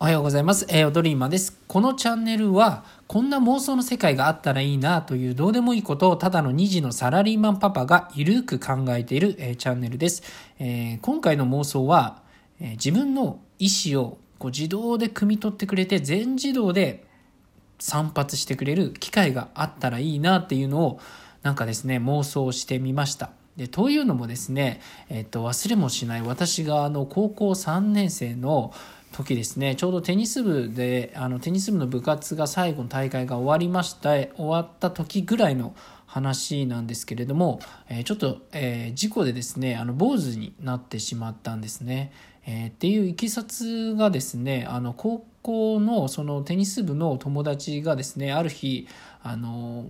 [0.00, 0.64] おはようございます。
[0.68, 1.58] えー、ドリーマです。
[1.66, 10.22] このチャンネルは、こんな妄想の世界があったらいいなというどうでもいいことをただの2児のサラリーマンパパがゆるく考えている、えー、チャンネルです。
[10.60, 12.22] えー、今回の妄想は、
[12.60, 17.04] え自分の意思をこう自動で汲み取ってくれて全自動で
[17.80, 21.00] 散発してくれる機会があったらいいなっていうのを
[21.42, 23.30] なんかですね妄想してみました。
[23.56, 28.72] でというのもですね、えっと、忘れもしない私があの高校3年生の
[29.18, 35.74] 時ですねちょうどテニス部であのテニス部の部活が最後の大会が終わりました終わった時ぐらいの
[36.06, 42.12] 話なんですけれども、えー、ちょっと、えー、事故でですねあの坊主になってしまったんですね。
[42.46, 48.86] えー、っていういきさつがですねあの高校のそのテニス部の友達がですねある日
[49.22, 49.86] あの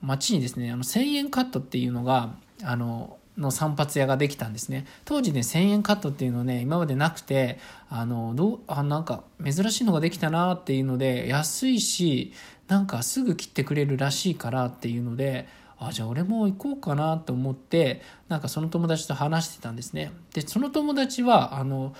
[0.00, 4.86] 街にですねあの1000円カットっていうのがあのの散髪屋ができたんですね。
[5.04, 12.32] 当時ね1000円カットっていうのね今までなくてあのどうあなんか珍しいのができたなっていうので安いし
[12.68, 20.12] なんかすぐ切ってくれるらしいからっていうのであじゃあ俺も行こうかなと思ってなんかその友達と話してたんですね。
[20.32, 21.94] でその友達はあの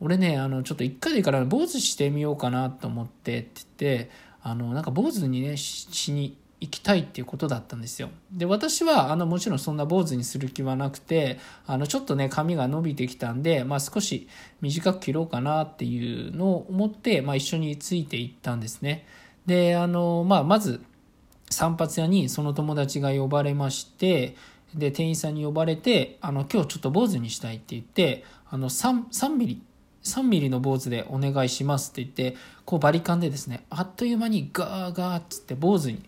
[0.00, 4.10] 俺ねあのちょっと一回でいいから坊主してみようかなと思ってって言って
[4.42, 8.10] あのなんか坊主にねしに行きたいっていうことだったんですよ。
[8.30, 14.28] で、私は、あの、もちろんそんな坊主にする気はなくて、あの、ちょっとね、髪が伸びてきたんで、まあ少し
[14.60, 19.06] 短く切ろうかなっていうのを思って、まあ一緒についていったんですね。
[19.46, 20.82] で、あの、まあまず、
[21.48, 24.36] 散髪屋にその友達が呼ばれまして、
[24.74, 29.62] で、店員さんに呼ばれて、あの、今日ちょっと坊主にしたいって言って、あの、3、3ミリ、
[30.04, 36.02] 3ミリの坊主でお願いしますって言って、こうバリカンでですね、あっという間にガーガーっつって坊主に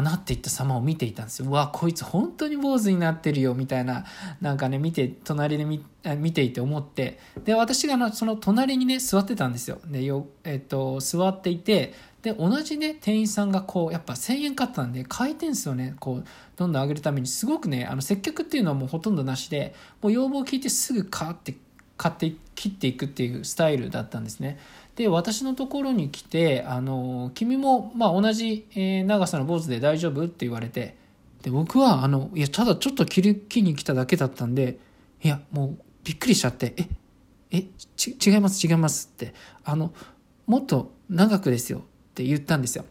[0.00, 1.48] なっていった様を見ていたんですよ。
[1.50, 4.06] うわ、こいつ本当に坊主になってるよ、みたいな、
[4.40, 5.84] なんかね、見て、隣で見
[6.16, 9.78] 見ていて思って、で、私がその隣にね、座ってたんですよ。
[9.86, 16.24] で、よ、えっと、座っていて、で、同じね、店員さんがこう、やっぱ1000円買ったんで、回転数をね、こう、
[16.56, 21.56] どんどん上げるために、すごくね、あの、接客っていうのはもうほとんどなしで、もう要望を聞いてすぐ買って、
[21.96, 24.58] 買って切っていくっていうスタイルだったんですね。
[25.02, 30.96] で私のところに来て「あの君も、まあ、同じ、え長さの坊主で大丈夫?」って言われて
[31.42, 34.78] で僕はあのいやただちょっと切り切に来ただけだったんで
[35.22, 36.74] いやもうびっくりしちゃって
[37.50, 37.64] 「ええ
[37.96, 39.92] ち違います違います」ってあの
[40.46, 41.82] もっと長くですよっ
[42.14, 42.84] て言ったんですよ。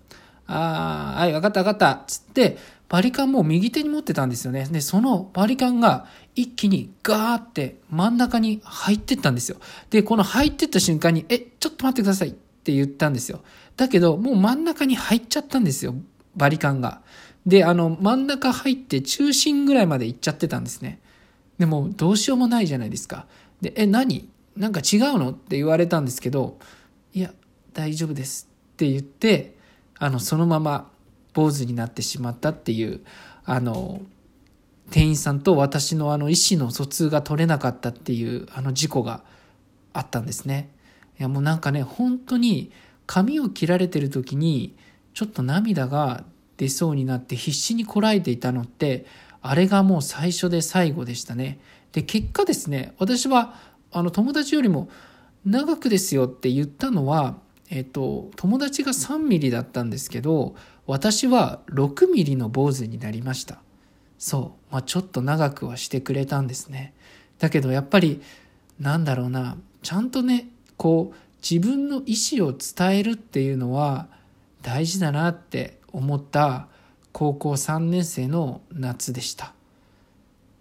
[0.47, 2.03] ああ、はい、分かった分かった。
[2.07, 2.57] つって、
[2.91, 4.67] バリカンも右手に持ってたんですよね。
[4.69, 9.61] で、そのバリカンが一気にガーって真ん中に入ってったんですよ。
[9.89, 13.43] で、この入ってった瞬間に、え、ちょっと待ってくださいって言ったんですよ。
[13.77, 15.95] だけど、もう真ん中に入っちゃったんですよ。
[16.35, 17.01] バリカンが。
[17.45, 20.99] で、あの、真ん中入って中心ぐらいまで行っちゃってたんですね。
[21.59, 23.25] でも、どうしようもないじゃないですか。
[23.61, 24.27] で、え、何？
[24.57, 25.31] なんか違うの？
[25.31, 26.59] って言われたんですけど、
[27.13, 27.31] いや、
[27.71, 29.55] 大丈夫ですって言って、
[29.97, 30.90] あの、そのまま
[31.33, 33.01] 坊主になってしまったっていう、
[33.45, 34.01] あの、
[34.91, 39.23] 店員さんと私のあの意思の疎通が取れなかったっていうあの事故が
[39.93, 40.69] あったんですね。
[41.17, 42.71] いやもうなんかね、本当に
[43.05, 44.75] 髪を切られてる時に
[45.13, 46.23] ちょっと涙が
[46.57, 49.05] 出そうになって必死にこらえていたのって、
[49.41, 51.59] あれがもう最初で最後でしたね。
[51.93, 53.55] で、結果ですね、私は
[53.91, 54.89] あの友達よりも
[55.45, 57.37] 長くですよって言ったのは、
[57.71, 60.55] えっと、友達が3ミリだったんですけど、
[60.85, 63.59] 私は6ミリの坊主になりました。
[64.19, 64.73] そう。
[64.73, 66.93] まあ、ちょっと長くはしてくれたんですね。
[67.39, 68.21] だけどやっぱり、
[68.77, 74.09] なんだろうな、ちゃんとね、こう、自分の意思を伝えるっていうのは
[74.61, 76.67] 大事だなって思った
[77.13, 79.47] 高校3年生の夏でした。
[79.47, 79.51] っ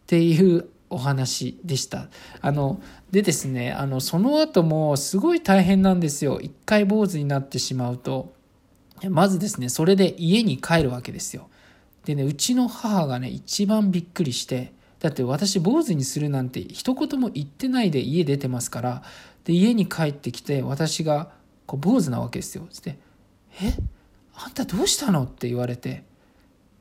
[0.06, 2.08] ていうお話でした。
[2.40, 6.40] あの、でですね、あの、その後もすごい大変なんですよ。
[6.40, 8.34] 一回坊主になってしまうと。
[9.08, 11.48] まずですね、それで家に帰るわけですよ。
[12.04, 19.02] でね、うちの母がね、一番びっくりして、だって私坊主にするなんて一言も言ってないで家出てますから、
[19.44, 21.30] で、家に帰ってきて私が
[21.66, 22.66] こう坊主なわけですよ。
[22.70, 22.98] つって、
[23.62, 23.72] え？
[24.34, 25.22] あんたどうしたの？
[25.22, 26.04] って言われて、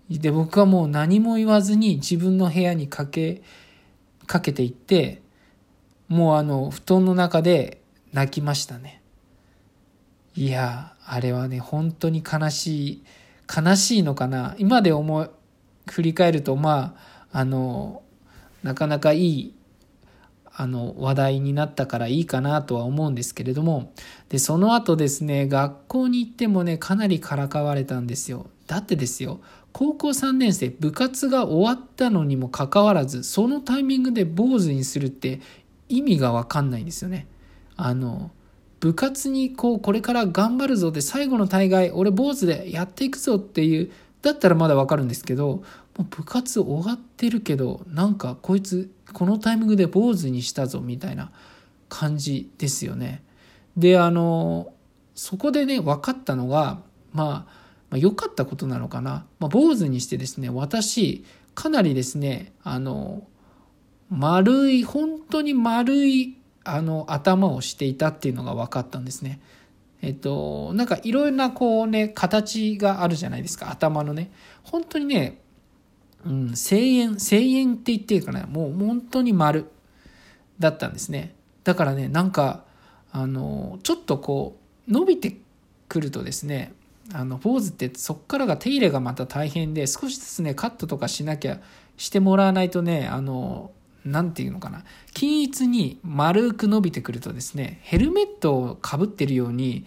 [0.09, 3.43] で、僕はもう何も言わずに自分の部屋に駆け、
[4.29, 5.23] かけていって、
[6.07, 7.81] もうあの、布団の中で
[8.13, 9.01] 泣きましたね。
[10.35, 13.03] いや、あれはね、本当に悲しい、
[13.53, 14.53] 悲しいのかな。
[14.59, 15.29] 今で思い、
[15.89, 16.95] 振り返ると、ま
[17.31, 18.03] あ、あの、
[18.61, 19.55] なかなかいい、
[20.53, 23.93] あの、話題になったからいいかなとは思うんですけれども、
[24.29, 28.45] で、その後ですね、学校に行ってもね、かなりからかわれたんですよ。
[28.67, 29.41] だってですよ、
[29.79, 35.39] 高校3年生部活が終わったのにもかかわらずそのタイミングで坊主にするって
[35.87, 37.27] 意味が分かんないんですよね。
[37.77, 38.29] あの
[38.81, 43.89] 部活にこうこれから頑張るぞで最後の大会俺坊主でやっていくぞっていう
[44.21, 45.63] だったらまだわかるんですけども
[45.99, 51.31] う部活終わってるけどなんかこいつこのタイミングで坊主にしたぞみたいな
[51.87, 53.23] 感じですよね。
[53.77, 54.73] であの
[55.15, 56.81] そこでね分かったのが
[57.13, 59.25] まあまあ、良かったことなのかな。
[59.39, 61.23] まあ、坊主にしてですね、私、
[61.55, 63.27] かなりですね、あの、
[64.09, 69.39] 丸い、本当に丸い、あの、頭をしていたっていうのが分かったんですね。
[70.01, 74.31] えっと、なんかいろいろなこうね、形があるじゃないですか、頭のね。
[74.63, 75.41] 本当にね、
[76.25, 79.65] うん、声援、声援って言っていいかな、もう本当に丸
[80.59, 81.35] だったんですね。
[81.63, 82.63] だからね、なんか、
[83.11, 84.57] あの、ちょっとこ
[84.87, 85.37] う、伸びて
[85.87, 86.73] くるとですね、
[87.13, 91.59] あの坊主ってそっからが手入れがまた大変で少しずつねカットとかしなきゃ
[91.97, 93.71] してもらわないとねあの
[94.05, 94.83] 何て言うのかな。
[95.13, 99.85] 均一に丸く伸びてくるとですねヘルメットをかぶってるように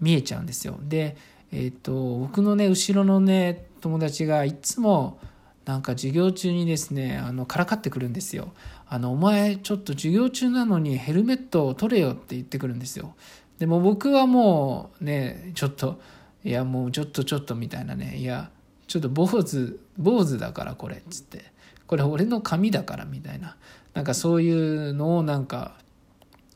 [0.00, 0.78] 見えちゃうんですよ。
[0.82, 1.16] で
[1.52, 5.18] えっ、ー、と僕のね後ろのね友達がいつも
[5.64, 8.52] なんか授業中にですねあのからかってくるんですよ。
[8.86, 13.14] あのお前ちょっと授業中なのにヘルメットを取れよって言ってくるんですよ。
[13.58, 16.00] でも僕はもうねちょっと
[16.44, 18.16] いやもうちょっとちょっとみたいなね。
[18.18, 18.50] いや
[18.86, 21.52] ちょっと坊主坊主だからこれっつって。
[21.86, 23.56] これ俺の髪だからみたいな。
[23.94, 25.76] なんかそういうのをなんか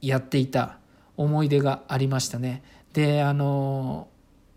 [0.00, 0.78] やっていた
[1.16, 2.62] 思い出がありましたね。
[2.92, 4.08] であの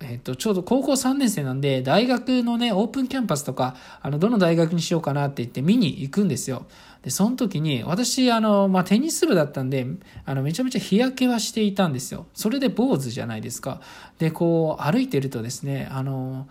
[0.03, 6.65] えっと、ちょうど高校3年生なんで、大学のね、オープンキャンパスとか、あの、どの大学にしようかなって言って見に行くんですよ。
[7.03, 9.87] で、その時に、私、あの、まあ、テニス部だったんで、
[10.25, 12.27] あの、めちゃめちゃ日焼けはしていたんですよ。
[12.33, 13.81] それで坊主じゃないですか。
[14.19, 16.47] で、こう、歩いてるとですね、あの、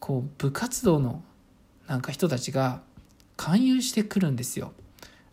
[0.00, 1.22] こう、部活動の、
[1.86, 2.82] なんか人たちが、
[3.36, 4.72] 勧誘してくるんですよ。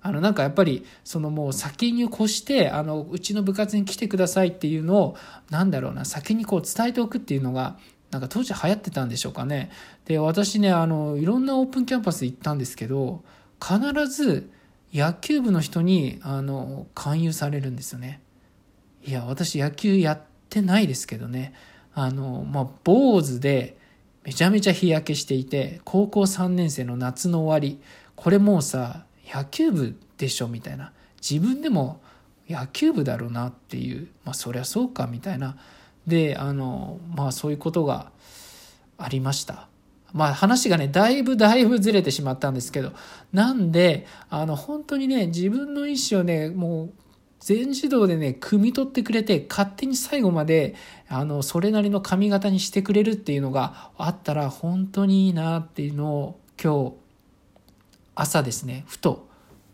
[0.06, 5.18] あの、なんかやっぱり、そのもう先に越して、あの、うちの部活に来てくださいっていうのを、
[5.50, 7.78] なんだろうな、先にこう伝えておくっていうのが、
[8.12, 9.72] なんか当時流行ってたんでしょうかね。
[10.06, 13.24] で、私ね、あの、いろんなオープンキャンパス行ったんですけど、
[13.60, 14.50] 必ず
[14.94, 18.22] 野球部の人にあの勧誘されるんですよね。
[19.04, 21.54] いや私野球やってないですけどね
[21.94, 23.78] あの、まあ、坊主で
[24.24, 27.80] めちゃめちゃ日焼けしていて高校3年生の夏の終わり
[28.16, 30.92] これもうさ野球部でしょみたいな。
[31.22, 32.02] 自分でも
[32.50, 34.08] 野球部だろうなっていう。
[34.24, 35.58] まあそりゃそうかみたいな。
[36.08, 38.12] であのまあそういうことが
[38.98, 39.68] ありました。
[40.14, 42.94] まあ話がね、だいぶだいぶずれてしまったんですけど、
[43.34, 46.94] なんで、あの、本当にね、自分の意思をね、もう、
[47.42, 50.74] 全自動でね、汲み取ってくれて、勝手に最後まで、
[51.10, 56.94] あの、それなりの髪型にしてくれるっていうのがあったら、本当にいいなっていうのを、今日、
[58.16, 59.28] 朝ですね、ふと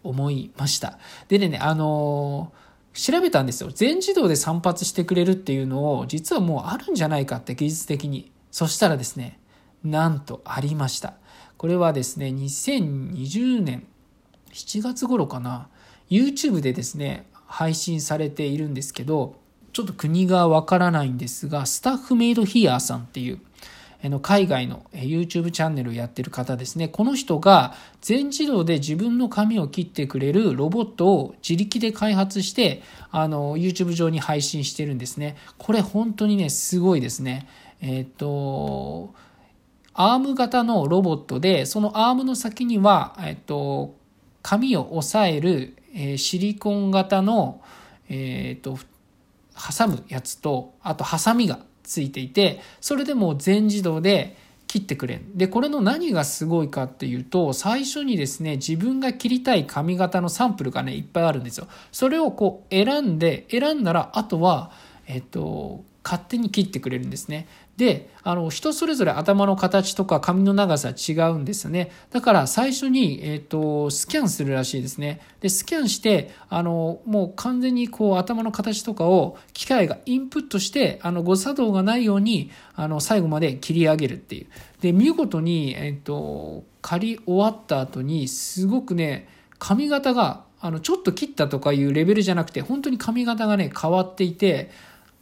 [0.03, 0.99] 思いました。
[1.27, 2.51] でね、あの
[2.93, 3.69] 調べたんですよ。
[3.73, 8.31] 全自動で散髪してくれるっていうのを、実はもうあるんじゃないかって技術的に。
[8.51, 9.39] そしたらですね、
[9.83, 11.13] なんとありました。
[11.57, 13.88] これはですね、2020年
[14.51, 15.69] 7月頃かな、
[16.09, 19.35] YouTube でですね、配信されているんですけど、
[19.73, 23.39] ちょっと国がわからないんですが、スタッフメイドヒアーさんっていう、
[24.09, 26.88] の海外の YouTube チャンネルをやってる方ですね。
[26.88, 32.81] この人が全自動で自分の髪を切ってくれるロボットを自力で開発して、
[33.12, 35.36] あの、YouTube 上に配信してるんですね。
[35.57, 37.48] これ本当にね、すごいですね。
[37.81, 39.13] えっ、と、
[39.93, 43.96] アーム型のロボットで、そのアームの先には、えっと、
[44.41, 47.62] 紙を押さえる、えー、シリコン型の、
[48.10, 48.77] えっと、
[49.53, 51.60] 挟むやつと、あと、ハサミが
[51.91, 55.38] ついていて、それでも全自動で切ってくれん。
[55.38, 61.67] で、これの何がすごいかっていうと、最初にですね、自分が切りたい髪型のサンプルがね、いっぱいあるんですよ。
[61.91, 64.71] それをこう選んで、選んだら、あとは、
[65.07, 67.48] えっと、勝手に切ってくれるんですね。
[67.77, 71.91] で、あの、人それぞれ頭の形とか髪の長さ違うんですよね。
[72.12, 75.22] だから最初に、えっ、ー、と、スキャンするらしいですね。
[75.41, 84.48] で、スキャンして、あの、もう完全にこう頭の形とかを機械がインプットして、あの、誤作動がないように、あの、最後まで切り上げるっていう。
[84.81, 89.27] で、見事に、えっ、ー、と、刈り終わった後に、すごくね、
[89.60, 94.70] 髪型が、あの、ちょっと切ったとかいうレベルじゃなくて、本当に髪型がね、変わっていて、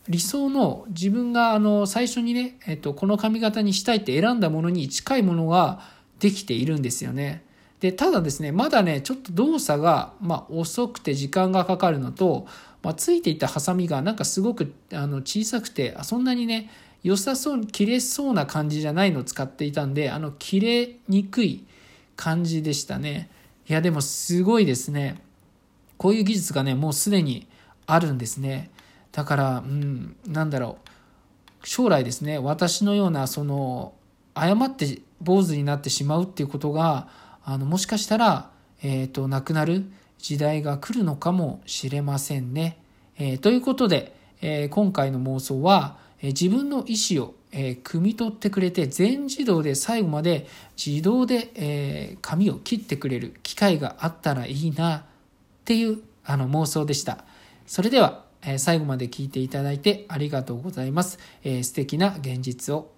[0.09, 5.81] 理想の自分があの最初にね、えっと、この髪型にしたいって選んだものに近いものが
[6.19, 7.43] できているんですよね。
[7.79, 12.47] で、ただですね、まだね、ちょっと動作が、まあ、遅くて時間がかかるのと、
[12.81, 16.69] まあ、ついていたハサミがなんかすごくあの小さくて、そんなにね、
[17.03, 21.65] 良さそうに切れそうな感じじゃないのを使っていたんで、あの、切れにくい
[22.15, 23.29] 感じでしたね。
[23.69, 25.21] いや、でもすごいですね。
[25.97, 27.47] こういう技術がね、もうすでに
[27.85, 28.71] あるんですね。
[29.11, 30.89] だから、うん、なんだろう。
[31.67, 33.93] 将来ですね、私のような、その、
[34.33, 37.07] 誤って坊主になってしまうっていうことが、
[37.43, 38.51] あの、もしかしたら、
[38.81, 39.85] えっ、ー、と、なくなる
[40.19, 42.77] 時代が来るのかもしれませんね。
[43.17, 50.47] えー、ということで、えー、今回の妄想は、え自分の意思を、え汲み取ってくれて全自動で最後まで
[50.77, 55.01] 自動で、え髪を切ってくれる機会があったらいいなっ
[55.65, 57.23] ていうあの妄想でした。
[57.65, 58.25] それでは、
[58.57, 61.19] 最後まで聞いていただいてありがとうございます。
[61.43, 62.91] 素敵な現実を